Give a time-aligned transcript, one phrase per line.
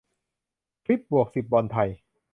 [0.85, 1.89] คลิป- บวกสิบ บอลไทย